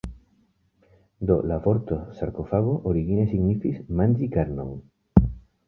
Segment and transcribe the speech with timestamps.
[1.31, 4.77] Do la vorto sarkofago origine signifis "manĝi karnon".